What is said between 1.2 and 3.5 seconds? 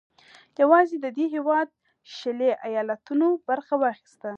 هېواد شلي ایالتونو